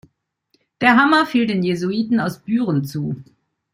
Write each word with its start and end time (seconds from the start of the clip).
Der 0.81 0.97
Hammer 0.97 1.27
fiel 1.27 1.45
den 1.45 1.61
Jesuiten 1.61 2.19
aus 2.19 2.39
Büren 2.39 2.83
zu. 2.85 3.23